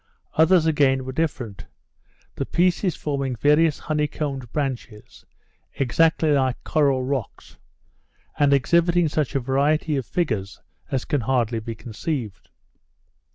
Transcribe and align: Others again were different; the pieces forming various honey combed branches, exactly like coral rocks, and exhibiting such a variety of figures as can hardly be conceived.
Others 0.33 0.65
again 0.65 1.05
were 1.05 1.11
different; 1.11 1.67
the 2.33 2.45
pieces 2.47 2.95
forming 2.95 3.35
various 3.35 3.77
honey 3.77 4.07
combed 4.07 4.51
branches, 4.51 5.25
exactly 5.75 6.31
like 6.31 6.57
coral 6.63 7.03
rocks, 7.03 7.57
and 8.39 8.51
exhibiting 8.51 9.07
such 9.07 9.35
a 9.35 9.39
variety 9.39 9.95
of 9.97 10.05
figures 10.07 10.59
as 10.89 11.05
can 11.05 11.21
hardly 11.21 11.59
be 11.59 11.75
conceived. 11.75 12.49